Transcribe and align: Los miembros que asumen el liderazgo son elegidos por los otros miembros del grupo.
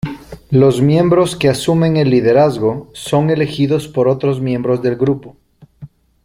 Los 0.49 0.81
miembros 0.81 1.35
que 1.35 1.47
asumen 1.47 1.95
el 1.95 2.09
liderazgo 2.09 2.89
son 2.91 3.29
elegidos 3.29 3.87
por 3.87 4.07
los 4.07 4.15
otros 4.15 4.41
miembros 4.41 4.81
del 4.81 4.95
grupo. 4.95 5.35